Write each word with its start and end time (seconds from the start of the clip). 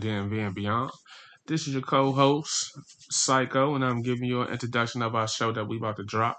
DMV 0.00 0.46
and 0.46 0.54
beyond. 0.54 0.90
This 1.46 1.66
is 1.66 1.72
your 1.74 1.82
co-host, 1.82 2.72
Psycho, 3.10 3.74
and 3.74 3.84
I'm 3.84 4.02
giving 4.02 4.24
you 4.24 4.42
an 4.42 4.52
introduction 4.52 5.02
of 5.02 5.14
our 5.14 5.26
show 5.26 5.52
that 5.52 5.66
we 5.66 5.78
about 5.78 5.96
to 5.96 6.04
drop. 6.04 6.38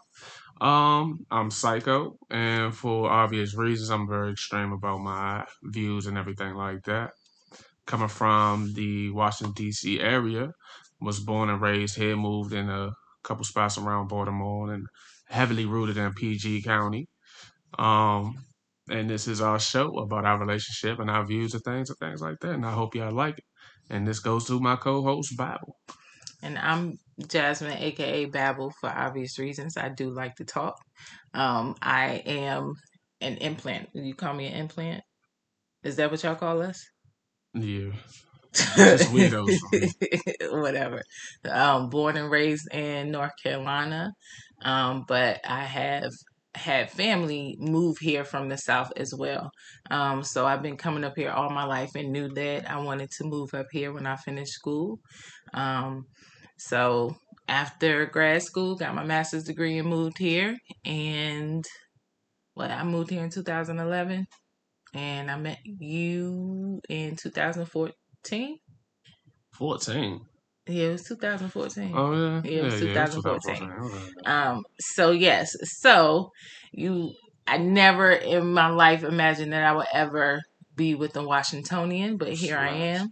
Um, 0.61 1.25
I'm 1.31 1.51
Psycho, 1.51 2.17
and 2.29 2.73
for 2.73 3.09
obvious 3.09 3.55
reasons, 3.55 3.89
I'm 3.89 4.07
very 4.07 4.31
extreme 4.31 4.71
about 4.71 4.99
my 4.99 5.45
views 5.63 6.05
and 6.05 6.17
everything 6.17 6.53
like 6.53 6.83
that. 6.83 7.11
Coming 7.85 8.07
from 8.07 8.73
the 8.73 9.09
Washington 9.09 9.53
D.C. 9.55 9.99
area, 9.99 10.51
was 11.01 11.19
born 11.19 11.49
and 11.49 11.61
raised 11.61 11.97
here, 11.97 12.15
moved 12.15 12.53
in 12.53 12.69
a 12.69 12.91
couple 13.23 13.43
spots 13.43 13.77
around 13.77 14.07
Baltimore, 14.07 14.71
and 14.71 14.85
heavily 15.27 15.65
rooted 15.65 15.97
in 15.97 16.13
PG 16.13 16.61
County. 16.61 17.07
Um, 17.77 18.35
and 18.89 19.09
this 19.09 19.27
is 19.27 19.41
our 19.41 19.59
show 19.59 19.97
about 19.99 20.25
our 20.25 20.39
relationship 20.39 20.99
and 20.99 21.09
our 21.09 21.25
views 21.25 21.53
of 21.53 21.61
things 21.63 21.89
and 21.89 21.97
things 21.99 22.21
like 22.21 22.39
that. 22.41 22.53
And 22.53 22.65
I 22.65 22.71
hope 22.71 22.95
y'all 22.95 23.11
like 23.11 23.37
it. 23.37 23.45
And 23.89 24.07
this 24.07 24.19
goes 24.19 24.45
to 24.47 24.59
my 24.59 24.75
co-host 24.75 25.37
Babble. 25.37 25.75
And 26.41 26.57
I'm 26.57 26.97
Jasmine, 27.27 27.77
aka 27.77 28.25
Babble, 28.25 28.71
for 28.79 28.89
obvious 28.89 29.37
reasons. 29.37 29.77
I 29.77 29.89
do 29.89 30.09
like 30.09 30.35
to 30.35 30.45
talk. 30.45 30.75
Um, 31.33 31.75
I 31.81 32.23
am 32.25 32.73
an 33.19 33.37
implant. 33.37 33.89
You 33.93 34.15
call 34.15 34.33
me 34.33 34.47
an 34.47 34.53
implant? 34.53 35.03
Is 35.83 35.97
that 35.97 36.09
what 36.09 36.23
y'all 36.23 36.35
call 36.35 36.61
us? 36.61 36.83
Yeah. 37.53 37.91
Whatever. 40.51 41.01
Um, 41.49 41.89
born 41.89 42.17
and 42.17 42.29
raised 42.29 42.67
in 42.73 43.11
North 43.11 43.31
Carolina, 43.41 44.11
um, 44.61 45.05
but 45.07 45.39
I 45.45 45.63
have 45.63 46.11
had 46.61 46.91
family 46.91 47.57
move 47.59 47.97
here 47.99 48.23
from 48.23 48.49
the 48.49 48.57
south 48.57 48.91
as 48.95 49.13
well. 49.13 49.51
Um, 49.89 50.23
so 50.23 50.45
I've 50.45 50.61
been 50.61 50.77
coming 50.77 51.03
up 51.03 51.13
here 51.15 51.31
all 51.31 51.49
my 51.49 51.65
life 51.65 51.91
and 51.95 52.11
knew 52.11 52.29
that 52.29 52.69
I 52.69 52.77
wanted 52.79 53.09
to 53.17 53.23
move 53.25 53.53
up 53.53 53.67
here 53.71 53.91
when 53.91 54.05
I 54.05 54.15
finished 54.15 54.53
school. 54.53 54.99
Um, 55.53 56.05
so 56.57 57.15
after 57.47 58.05
grad 58.05 58.43
school, 58.43 58.75
got 58.75 58.95
my 58.95 59.03
master's 59.03 59.43
degree 59.43 59.77
and 59.77 59.89
moved 59.89 60.17
here. 60.17 60.55
And 60.85 61.65
what 62.53 62.71
I 62.71 62.83
moved 62.83 63.09
here 63.09 63.23
in 63.23 63.29
2011, 63.29 64.27
and 64.93 65.31
I 65.31 65.37
met 65.37 65.59
you 65.65 66.79
in 66.89 67.15
2014. 67.15 68.57
14. 69.57 70.21
Yeah, 70.71 70.87
it 70.89 70.91
was 70.93 71.03
2014. 71.03 71.91
Oh 71.95 72.11
yeah, 72.13 72.41
yeah, 72.43 72.61
it 72.61 72.63
was 72.65 72.79
yeah, 72.79 72.79
2014. 72.79 73.55
Yeah, 73.69 73.75
2014. 73.75 74.23
Um, 74.25 74.63
so 74.79 75.11
yes, 75.11 75.51
so 75.79 76.31
you, 76.71 77.13
I 77.47 77.57
never 77.57 78.11
in 78.11 78.53
my 78.53 78.67
life 78.69 79.03
imagined 79.03 79.53
that 79.53 79.63
I 79.63 79.73
would 79.73 79.87
ever 79.93 80.41
be 80.75 80.95
with 80.95 81.13
the 81.13 81.23
Washingtonian, 81.23 82.17
but 82.17 82.29
here 82.33 82.57
I 82.57 82.71
am. 82.71 83.07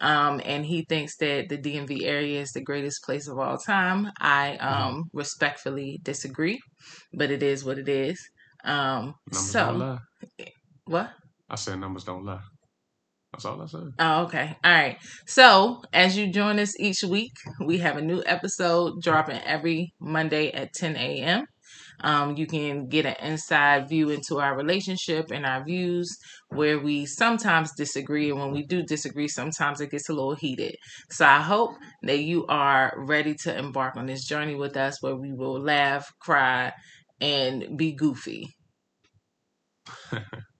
Um, 0.00 0.40
and 0.44 0.64
he 0.64 0.84
thinks 0.88 1.16
that 1.18 1.48
the 1.48 1.58
DMV 1.58 2.04
area 2.06 2.40
is 2.40 2.50
the 2.52 2.62
greatest 2.62 3.04
place 3.04 3.28
of 3.28 3.38
all 3.38 3.58
time. 3.58 4.10
I 4.20 4.56
um 4.56 4.94
Mm-hmm. 4.94 5.00
respectfully 5.18 6.00
disagree, 6.02 6.58
but 7.12 7.30
it 7.30 7.42
is 7.42 7.64
what 7.64 7.78
it 7.78 7.88
is. 7.88 8.18
Um, 8.64 9.14
Numbers 9.30 9.52
so 9.52 9.98
what? 10.86 11.10
I 11.48 11.54
said 11.56 11.78
numbers 11.78 12.04
don't 12.04 12.24
lie. 12.24 12.42
That's 13.32 13.44
all 13.46 13.62
I 13.62 13.66
said. 13.66 13.92
Oh, 13.98 14.24
okay. 14.24 14.56
All 14.64 14.72
right. 14.72 14.98
So, 15.26 15.82
as 15.92 16.16
you 16.16 16.30
join 16.30 16.58
us 16.58 16.78
each 16.78 17.02
week, 17.02 17.32
we 17.64 17.78
have 17.78 17.96
a 17.96 18.02
new 18.02 18.22
episode 18.26 19.00
dropping 19.02 19.40
every 19.42 19.94
Monday 20.00 20.50
at 20.52 20.72
10 20.74 21.20
a.m. 21.20 21.46
Um, 22.00 22.36
you 22.36 22.46
can 22.46 22.88
get 22.88 23.06
an 23.06 23.16
inside 23.22 23.88
view 23.88 24.10
into 24.10 24.38
our 24.40 24.56
relationship 24.56 25.30
and 25.30 25.46
our 25.46 25.64
views 25.64 26.14
where 26.48 26.78
we 26.78 27.06
sometimes 27.06 27.72
disagree. 27.76 28.30
And 28.30 28.38
when 28.40 28.50
we 28.50 28.64
do 28.66 28.82
disagree, 28.82 29.28
sometimes 29.28 29.80
it 29.80 29.90
gets 29.90 30.08
a 30.08 30.12
little 30.14 30.34
heated. 30.34 30.74
So, 31.10 31.24
I 31.24 31.40
hope 31.40 31.70
that 32.02 32.18
you 32.18 32.46
are 32.48 32.92
ready 32.98 33.34
to 33.44 33.56
embark 33.56 33.96
on 33.96 34.06
this 34.06 34.26
journey 34.26 34.54
with 34.56 34.76
us 34.76 35.02
where 35.02 35.16
we 35.16 35.32
will 35.32 35.58
laugh, 35.60 36.10
cry, 36.20 36.72
and 37.20 37.78
be 37.78 37.92
goofy. 37.94 38.48